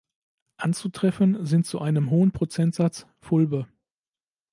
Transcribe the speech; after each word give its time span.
Anzutreffen 0.57 1.45
sind 1.45 1.67
zu 1.67 1.79
einem 1.79 2.09
hohen 2.09 2.31
Prozentsatz, 2.31 3.05
Fulbe. 3.19 3.67